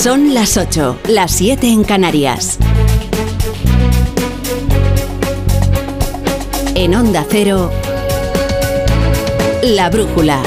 [0.00, 2.56] Son las 8, las 7 en Canarias.
[6.76, 7.72] En Onda Cero,
[9.64, 10.40] La Brújula.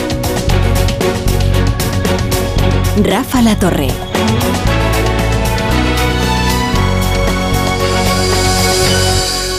[3.04, 3.90] Rafa La Torre.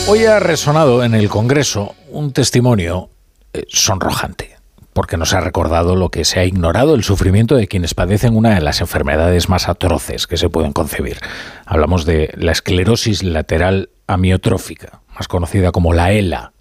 [0.08, 3.10] Hoy ha resonado en el Congreso un testimonio
[3.52, 4.51] eh, sonrojante,
[4.92, 8.54] porque nos ha recordado lo que se ha ignorado, el sufrimiento de quienes padecen una
[8.54, 11.18] de las enfermedades más atroces que se pueden concebir.
[11.64, 16.52] Hablamos de la esclerosis lateral amiotrófica, más conocida como la ELA.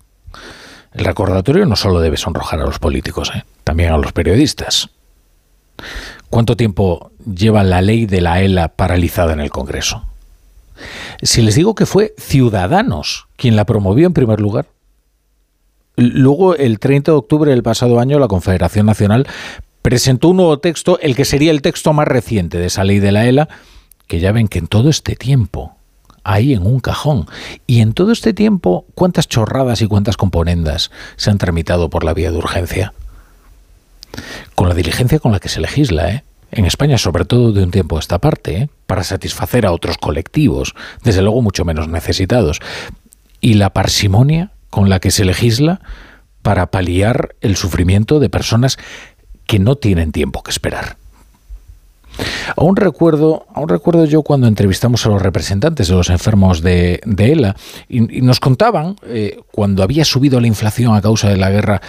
[0.94, 3.44] El recordatorio no solo debe sonrojar a los políticos, ¿eh?
[3.64, 4.90] también a los periodistas.
[6.30, 10.06] ¿Cuánto tiempo lleva la ley de la ELA paralizada en el Congreso?
[11.22, 14.68] Si les digo que fue Ciudadanos quien la promovió en primer lugar.
[16.02, 19.28] Luego, el 30 de octubre del pasado año, la Confederación Nacional
[19.82, 23.12] presentó un nuevo texto, el que sería el texto más reciente de esa ley de
[23.12, 23.50] la ELA,
[24.08, 25.76] que ya ven que en todo este tiempo,
[26.24, 27.28] ahí en un cajón,
[27.68, 32.14] y en todo este tiempo, cuántas chorradas y cuántas componendas se han tramitado por la
[32.14, 32.94] vía de urgencia.
[34.56, 36.24] Con la diligencia con la que se legisla, ¿eh?
[36.52, 38.70] en España, sobre todo de un tiempo a esta parte, ¿eh?
[38.88, 42.60] para satisfacer a otros colectivos, desde luego mucho menos necesitados,
[43.40, 45.82] y la parsimonia con la que se legisla
[46.42, 48.80] para paliar el sufrimiento de personas
[49.46, 50.98] que no tienen tiempo que esperar.
[52.56, 57.56] Aún recuerdo, aún recuerdo yo cuando entrevistamos a los representantes de los enfermos de, ELA
[57.88, 61.82] y, nos contaban eh, cuando había subido la inflación a causa de la guerra,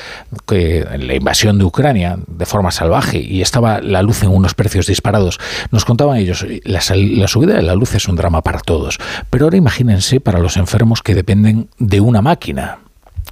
[0.47, 4.87] que, la invasión de Ucrania de forma salvaje y estaba la luz en unos precios
[4.87, 5.39] disparados,
[5.71, 8.99] nos contaban ellos, la, la subida de la luz es un drama para todos,
[9.31, 12.79] pero ahora imagínense para los enfermos que dependen de una máquina.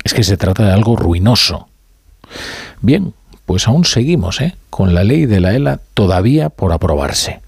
[0.02, 1.68] Es que se trata de algo ruinoso.
[2.80, 3.12] Bien,
[3.50, 4.54] pues aún seguimos ¿eh?
[4.70, 7.40] con la ley de la ELA todavía por aprobarse.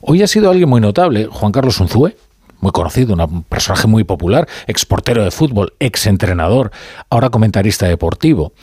[0.00, 2.16] Hoy ha sido alguien muy notable, Juan Carlos Unzué,
[2.60, 6.70] muy conocido, un personaje muy popular, exportero de fútbol, exentrenador,
[7.10, 8.54] ahora comentarista deportivo,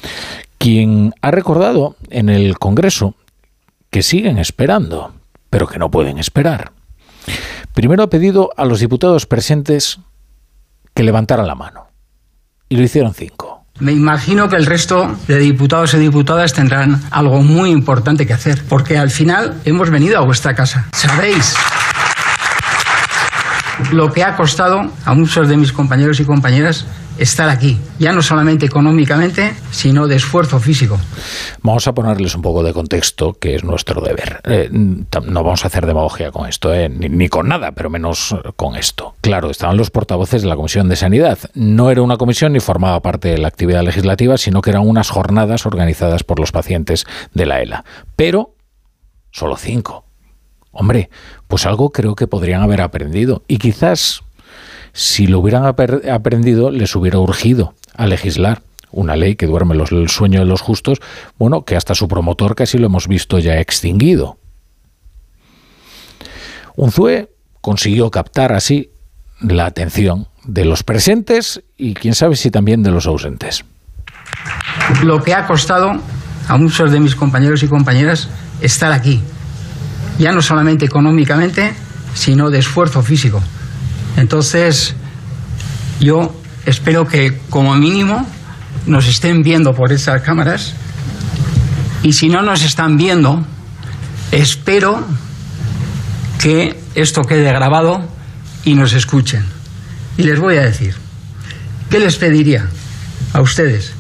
[0.58, 3.14] quien ha recordado en el Congreso
[3.92, 5.14] que siguen esperando,
[5.52, 6.72] pero que no pueden esperar.
[7.76, 10.00] Primero ha pedido a los diputados presentes
[10.96, 11.86] que levantaran la mano,
[12.68, 13.47] y lo hicieron cinco.
[13.80, 18.64] Me imagino que el resto de diputados y diputadas tendrán algo muy importante que hacer,
[18.68, 20.88] porque al final hemos venido a vuestra casa.
[20.94, 21.56] Sabéis
[23.92, 26.88] lo que ha costado a muchos de mis compañeros y compañeras
[27.20, 31.00] estar aquí, ya no solamente económicamente, sino de esfuerzo físico.
[31.62, 34.42] Vamos a ponerles un poco de contexto, que es nuestro deber.
[34.44, 38.76] Eh, no vamos a hacer demagogia con esto, eh, ni, con nada, pero menos con
[38.76, 39.16] esto.
[39.22, 41.38] Claro, estaban los portavoces de la Comisión de Sanidad.
[41.54, 45.10] No era una comisión ni formaba parte de la actividad legislativa, sino que eran unas
[45.10, 47.84] jornadas organizadas por los pacientes de la ELA.
[48.16, 48.56] Pero
[49.32, 50.06] solo cinco.
[50.72, 51.10] Hombre,
[51.48, 53.44] pues algo creo que podrían haber aprendido.
[53.48, 54.24] Y quizás
[54.98, 60.40] si lo hubieran aprendido, les hubiera urgido a legislar una ley que duerme el sueño
[60.40, 60.98] de los justos,
[61.38, 64.40] bueno, que hasta su promotor casi lo hemos visto ya extinguido.
[66.76, 67.30] Unzué
[67.62, 68.90] consiguió captar así
[69.40, 73.66] la atención de los presentes y quién sabe si también de los ausentes.
[75.04, 75.92] Lo que ha costado
[76.48, 78.30] a muchos de mis compañeros y compañeras
[78.62, 79.22] estar aquí,
[80.18, 81.72] ya no solamente económicamente,
[82.16, 83.44] sino de esfuerzo físico.
[84.18, 84.96] Entonces,
[86.00, 86.36] yo
[86.66, 88.28] espero que como mínimo
[88.88, 90.74] nos estén viendo por esas cámaras
[92.04, 93.46] y si no nos están viendo,
[94.32, 95.06] espero
[96.40, 98.08] que esto quede grabado
[98.64, 99.46] y nos escuchen.
[100.18, 100.96] Y les voy a decir,
[101.90, 102.68] ¿qué les pediría
[103.34, 103.94] a ustedes?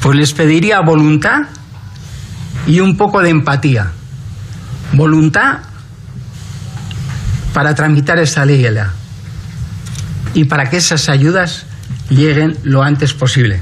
[0.00, 1.42] Pues les pediría voluntad
[2.66, 3.90] y un poco de empatía.
[4.92, 5.58] Voluntad
[7.52, 8.64] para tramitar esta ley
[10.34, 11.66] y para que esas ayudas
[12.10, 13.60] lleguen lo antes posible.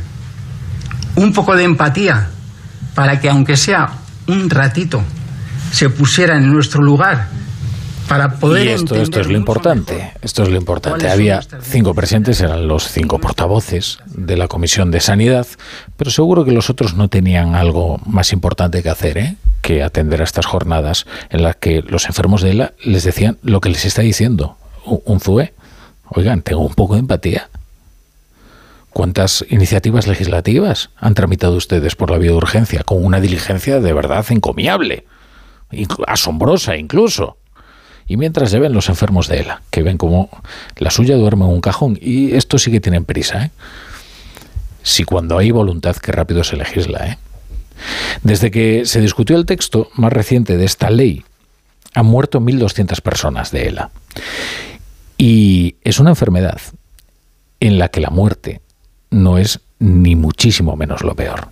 [1.17, 2.29] Un poco de empatía
[2.95, 3.91] para que aunque sea
[4.27, 5.03] un ratito
[5.71, 7.29] se pusiera en nuestro lugar
[8.09, 12.41] para poder y esto, esto es lo importante esto es lo importante había cinco presentes
[12.41, 15.47] eran los cinco portavoces de la comisión de sanidad
[15.97, 19.37] pero seguro que los otros no tenían algo más importante que hacer ¿eh?
[19.61, 23.61] que atender a estas jornadas en las que los enfermos de ELA les decían lo
[23.61, 25.53] que les está diciendo un ZUE
[26.09, 27.49] Oigan, tengo un poco de empatía.
[28.91, 33.93] ¿Cuántas iniciativas legislativas han tramitado ustedes por la vía de urgencia con una diligencia de
[33.93, 35.05] verdad encomiable,
[36.07, 37.37] asombrosa incluso?
[38.07, 40.31] Y mientras se ven los enfermos de ELA, que ven como
[40.77, 43.51] la suya duerme en un cajón, y esto sí que tienen prisa, ¿eh?
[44.83, 47.19] Si cuando hay voluntad, qué rápido se legisla, ¿eh?
[48.23, 51.25] Desde que se discutió el texto más reciente de esta ley
[51.95, 53.91] Han muerto 1.200 personas de ELA.
[55.19, 56.61] Y es una enfermedad
[57.61, 58.61] en la que la muerte
[59.11, 61.49] no es ni muchísimo menos lo peor.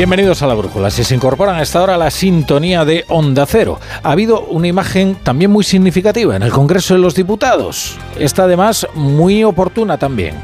[0.00, 0.90] Bienvenidos a la Brújula.
[0.90, 3.78] Si se incorporan a esta hora la sintonía de Onda Cero.
[4.02, 7.98] Ha habido una imagen también muy significativa en el Congreso de los Diputados.
[8.18, 10.36] Esta además muy oportuna también.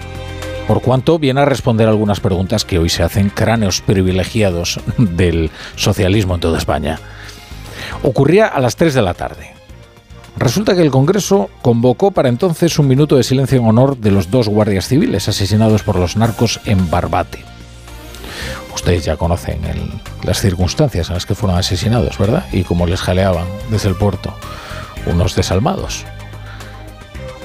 [0.68, 6.34] Por cuanto viene a responder algunas preguntas que hoy se hacen cráneos privilegiados del socialismo
[6.34, 7.00] en toda España.
[8.02, 9.54] Ocurría a las 3 de la tarde.
[10.36, 14.30] Resulta que el Congreso convocó para entonces un minuto de silencio en honor de los
[14.30, 17.55] dos guardias civiles asesinados por los narcos en Barbate
[18.76, 19.58] ustedes ya conocen
[20.22, 22.44] las circunstancias en las que fueron asesinados, ¿verdad?
[22.52, 24.34] Y cómo les jaleaban desde el puerto
[25.06, 26.04] unos desalmados.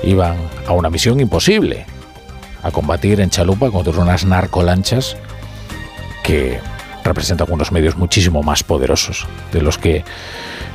[0.03, 0.37] Iban
[0.67, 1.85] a una misión imposible,
[2.61, 5.15] a combatir en chalupa contra unas narcolanchas
[6.23, 6.59] que
[7.03, 10.03] representan unos medios muchísimo más poderosos de los que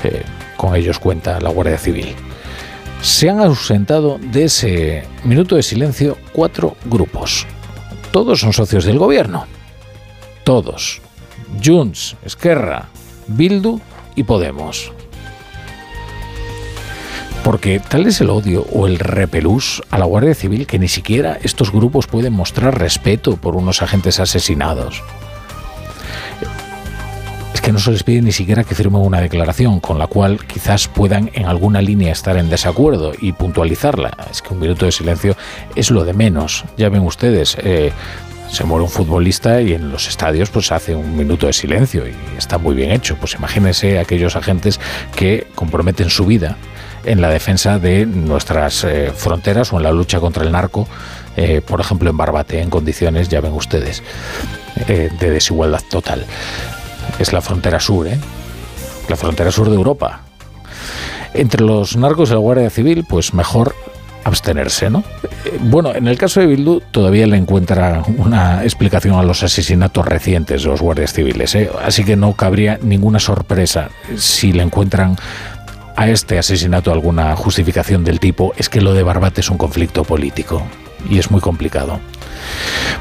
[0.05, 0.23] eh,
[0.57, 2.15] con ellos cuenta la Guardia Civil.
[3.03, 7.47] Se han ausentado de ese minuto de silencio cuatro grupos.
[8.11, 9.47] Todos son socios del gobierno
[10.47, 11.01] todos.
[11.63, 12.87] Junts, Esquerra,
[13.27, 13.81] Bildu
[14.15, 14.93] y Podemos.
[17.43, 21.37] Porque tal es el odio o el repelús a la Guardia Civil que ni siquiera
[21.43, 25.03] estos grupos pueden mostrar respeto por unos agentes asesinados.
[27.53, 30.47] Es que no se les pide ni siquiera que firmen una declaración, con la cual
[30.47, 34.17] quizás puedan en alguna línea estar en desacuerdo y puntualizarla.
[34.31, 35.37] Es que un minuto de silencio
[35.75, 36.65] es lo de menos.
[36.77, 37.91] Ya ven ustedes, eh,
[38.51, 42.15] se muere un futbolista y en los estadios pues hace un minuto de silencio y
[42.37, 43.17] está muy bien hecho.
[43.17, 44.81] Pues imagínense aquellos agentes
[45.15, 46.57] que comprometen su vida
[47.05, 50.89] en la defensa de nuestras eh, fronteras o en la lucha contra el narco,
[51.37, 54.03] eh, por ejemplo en Barbate, en condiciones, ya ven ustedes,
[54.89, 56.27] eh, de desigualdad total.
[57.19, 58.19] Es la frontera sur, ¿eh?
[59.09, 60.23] la frontera sur de Europa.
[61.35, 63.75] Entre los narcos y la Guardia Civil, pues mejor
[64.27, 65.05] abstenerse, ¿no?
[65.45, 70.05] Eh, bueno, en el caso de Bildu todavía le encuentra una explicación a los asesinatos
[70.05, 71.71] recientes de los guardias civiles, ¿eh?
[71.83, 75.17] así que no cabría ninguna sorpresa si le encuentran
[75.95, 80.05] a este asesinato alguna justificación del tipo es que lo de Barbate es un conflicto
[80.05, 80.63] político
[81.09, 82.01] y es muy complicado.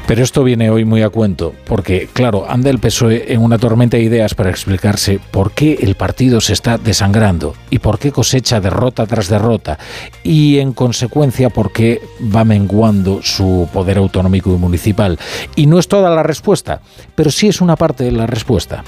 [0.06, 3.96] Pero esto viene hoy muy a cuento, porque, claro, anda el PSOE en una tormenta
[3.96, 8.60] de ideas para explicarse por qué el partido se está desangrando y por qué cosecha
[8.60, 9.78] derrota tras derrota
[10.22, 12.00] y, en consecuencia, por qué
[12.34, 15.18] va menguando su poder autonómico y municipal.
[15.56, 16.80] Y no es toda la respuesta,
[17.14, 18.84] pero sí es una parte de la respuesta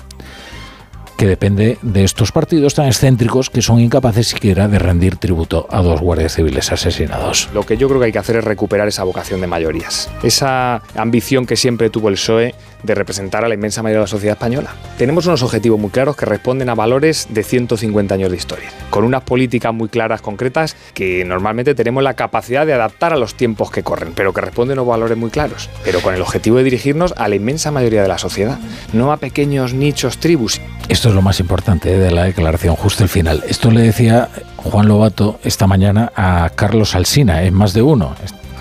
[1.18, 5.82] que depende de estos partidos tan excéntricos que son incapaces siquiera de rendir tributo a
[5.82, 7.48] dos guardias civiles asesinados.
[7.52, 10.80] Lo que yo creo que hay que hacer es recuperar esa vocación de mayorías, esa
[10.94, 12.54] ambición que siempre tuvo el PSOE
[12.84, 14.76] de representar a la inmensa mayoría de la sociedad española.
[14.96, 19.02] Tenemos unos objetivos muy claros que responden a valores de 150 años de historia, con
[19.02, 23.72] unas políticas muy claras, concretas, que normalmente tenemos la capacidad de adaptar a los tiempos
[23.72, 27.12] que corren, pero que responden a valores muy claros, pero con el objetivo de dirigirnos
[27.16, 28.60] a la inmensa mayoría de la sociedad,
[28.92, 30.60] no a pequeños nichos, tribus.
[30.88, 33.44] Esto es lo más importante de la declaración, justo el final.
[33.46, 38.14] Esto le decía Juan Lobato esta mañana a Carlos Alsina en más de uno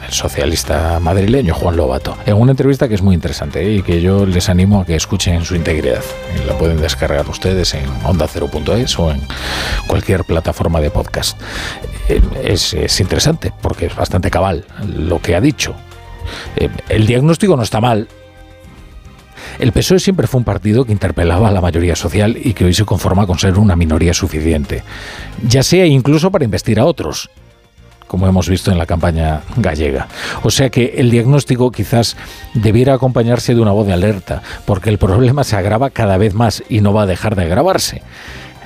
[0.07, 3.75] el socialista madrileño Juan Lobato, en una entrevista que es muy interesante ¿eh?
[3.75, 6.01] y que yo les animo a que escuchen en su integridad.
[6.48, 9.22] La pueden descargar ustedes en onda0.es o en
[9.88, 11.39] cualquier plataforma de podcast.
[12.07, 15.75] Eh, es, es interesante porque es bastante cabal lo que ha dicho.
[16.55, 18.07] Eh, el diagnóstico no está mal,
[19.60, 22.74] el PSOE siempre fue un partido que interpelaba a la mayoría social y que hoy
[22.74, 24.84] se conforma con ser una minoría suficiente,
[25.48, 27.30] ya sea incluso para investir a otros
[28.08, 30.08] como hemos visto en la campaña gallega.
[30.42, 32.16] O sea que el diagnóstico quizás
[32.54, 36.64] debiera acompañarse de una voz de alerta, porque el problema se agrava cada vez más
[36.70, 38.02] y no va a dejar de agravarse.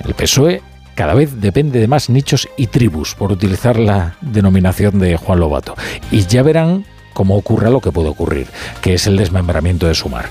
[0.04, 0.62] El PSOE
[0.94, 5.74] cada vez depende de más nichos y tribus, por utilizar la denominación de Juan Lobato.
[6.10, 6.84] Y ya verán
[7.14, 8.46] cómo ocurra lo que puede ocurrir,
[8.80, 10.26] que es el desmembramiento de Sumar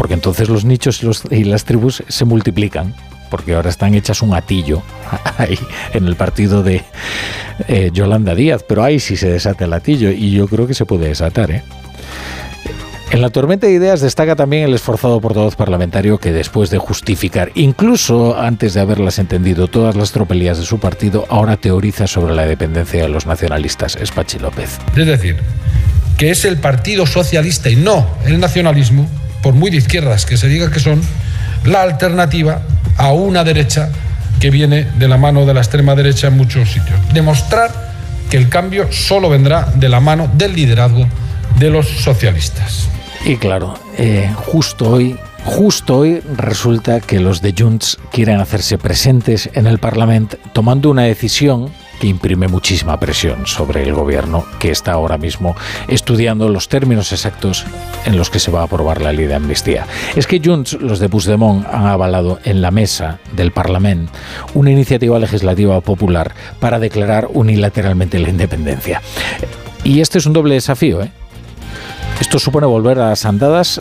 [0.00, 2.94] porque entonces los nichos y, las tribus se multiplican
[3.30, 4.82] porque ahora están hechas un atillo
[5.36, 5.58] ahí
[5.92, 6.82] en el partido de
[7.68, 10.86] eh, Yolanda Díaz, pero ahí sí se desata el atillo y yo creo que se
[10.86, 11.50] puede desatar.
[11.50, 11.62] ¿eh?
[13.10, 17.52] En la tormenta de ideas destaca también el esforzado portavoz parlamentario que después de justificar,
[17.54, 22.46] incluso antes de haberlas entendido todas las tropelías de su partido, ahora teoriza sobre la
[22.46, 23.96] dependencia de los nacionalistas.
[23.96, 24.78] Es Pachi López.
[24.96, 25.36] Es decir,
[26.16, 29.06] que es el Partido Socialista y no el nacionalismo
[29.42, 31.00] por muy de izquierdas que se diga que son,
[31.64, 32.62] la alternativa
[32.96, 33.90] a una derecha
[34.40, 36.98] que viene de la mano de la extrema derecha en muchos sitios.
[37.12, 37.70] Demostrar
[38.30, 41.06] que el cambio solo vendrá de la mano del liderazgo
[41.58, 42.88] de los socialistas.
[43.24, 49.48] Y claro, eh, justo hoy Justo hoy resulta que los de Junts quieren hacerse presentes
[49.54, 51.70] en el Parlamento tomando una decisión
[52.00, 55.54] que imprime muchísima presión sobre el gobierno que está ahora mismo
[55.86, 57.64] estudiando los términos exactos
[58.06, 59.86] en los que se va a aprobar la ley de amnistía.
[60.16, 64.12] Es que Junts, los de Puigdemont, han avalado en la mesa del Parlamento
[64.54, 69.02] una iniciativa legislativa popular para declarar unilateralmente la independencia.
[69.84, 71.02] Y este es un doble desafío.
[71.02, 71.12] ¿eh?
[72.20, 73.80] Esto supone volver a las andadas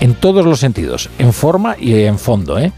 [0.00, 2.58] en todos los sentidos, en forma y en fondo.
[2.58, 2.72] ¿eh?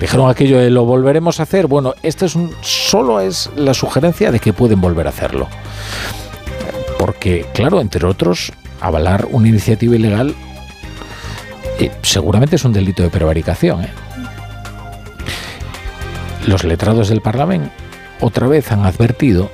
[0.00, 1.66] Dijeron aquello de lo volveremos a hacer.
[1.66, 5.48] Bueno, esta es un, solo es la sugerencia de que pueden volver a hacerlo.
[6.98, 10.34] Porque, claro, entre otros, avalar una iniciativa ilegal
[11.78, 13.84] eh, seguramente es un delito de prevaricación.
[13.84, 13.90] ¿eh?
[16.46, 17.70] Los letrados del Parlamento
[18.20, 19.50] otra vez han advertido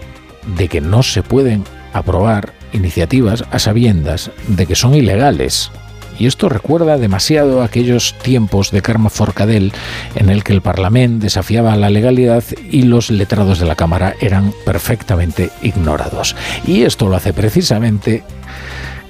[0.57, 5.71] de que no se pueden aprobar iniciativas a sabiendas de que son ilegales
[6.19, 9.73] y esto recuerda demasiado aquellos tiempos de Karma Forcadell
[10.15, 14.53] en el que el Parlamento desafiaba la legalidad y los letrados de la Cámara eran
[14.65, 16.37] perfectamente ignorados.
[16.67, 18.23] Y esto lo hace precisamente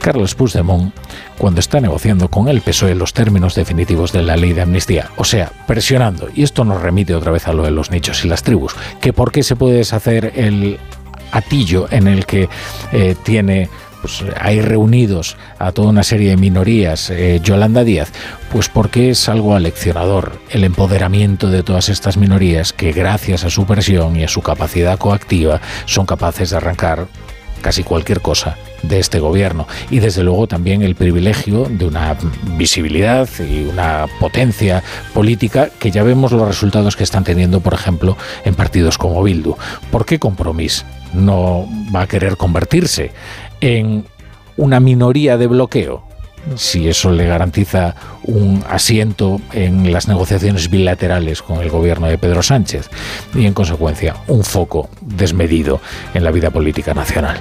[0.02, 0.92] Carlos Puigdemont
[1.38, 5.25] cuando está negociando con el PSOE los términos definitivos de la ley de amnistía, o
[5.25, 6.28] sea, presionando.
[6.35, 9.12] Y esto nos remite otra vez a lo de los nichos y las tribus, que
[9.12, 10.78] por qué se puede deshacer el
[11.30, 12.49] atillo en el que
[12.92, 13.68] eh, tiene
[14.02, 18.12] pues hay reunidos a toda una serie de minorías eh, Yolanda Díaz,
[18.50, 23.64] pues porque es algo aleccionador el empoderamiento de todas estas minorías que gracias a su
[23.64, 27.06] presión y a su capacidad coactiva son capaces de arrancar
[27.62, 32.16] casi cualquier cosa de este gobierno y desde luego también el privilegio de una
[32.59, 34.82] visibilidad y una potencia
[35.14, 39.56] política que ya vemos los resultados que están teniendo, por ejemplo, en partidos como Bildu.
[39.90, 43.12] ¿Por qué Compromís no va a querer convertirse
[43.62, 44.04] en
[44.57, 46.02] una minoría de bloqueo,
[46.56, 47.94] si eso le garantiza
[48.25, 52.88] un asiento en las negociaciones bilaterales con el gobierno de Pedro Sánchez
[53.34, 55.80] y, en consecuencia, un foco desmedido
[56.14, 57.38] en la vida política nacional.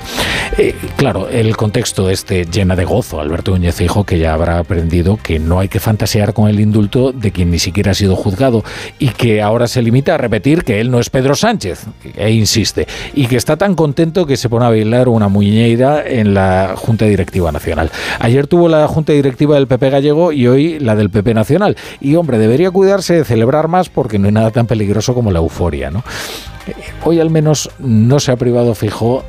[0.57, 5.17] Eh, claro, el contexto este llena de gozo Alberto Núñez dijo que ya habrá aprendido
[5.21, 8.63] que no hay que fantasear con el indulto de quien ni siquiera ha sido juzgado
[8.99, 12.87] y que ahora se limita a repetir que él no es Pedro Sánchez, e insiste,
[13.13, 17.05] y que está tan contento que se pone a bailar una muñeira en la Junta
[17.05, 17.91] Directiva Nacional.
[18.19, 21.77] Ayer tuvo la Junta Directiva del PP gallego y hoy la del PP nacional.
[21.99, 25.39] Y hombre, debería cuidarse de celebrar más porque no hay nada tan peligroso como la
[25.39, 25.89] euforia.
[25.89, 26.03] ¿no?
[26.67, 29.23] Eh, hoy al menos no se ha privado fijo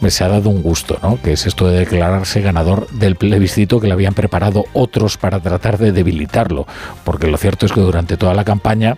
[0.00, 1.20] me se ha dado un gusto, ¿no?
[1.20, 5.76] Que es esto de declararse ganador del plebiscito que le habían preparado otros para tratar
[5.76, 6.68] de debilitarlo.
[7.02, 8.96] Porque lo cierto es que durante toda la campaña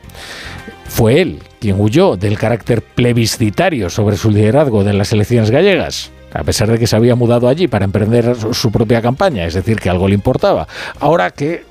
[0.85, 6.45] fue él quien huyó del carácter plebiscitario sobre su liderazgo de las elecciones gallegas a
[6.45, 9.91] pesar de que se había mudado allí para emprender su propia campaña, es decir, que
[9.91, 10.67] algo le importaba.
[11.01, 11.65] Ahora que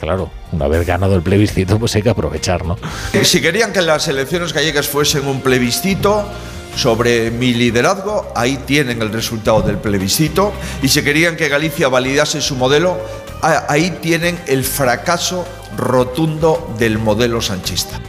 [0.00, 2.78] claro, una vez ganado el plebiscito, pues hay que aprovechar, ¿no?
[3.22, 6.26] Si querían que las elecciones gallegas fuesen un plebiscito
[6.74, 10.52] sobre mi liderazgo, ahí tienen el resultado del plebiscito.
[10.82, 12.98] Y si querían que Galicia validase su modelo,
[13.42, 17.98] ahí tienen el fracaso rotundo del modelo sanchista.